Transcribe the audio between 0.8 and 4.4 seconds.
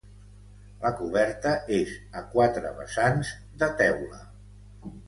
La coberta és a quatre vessants de teula.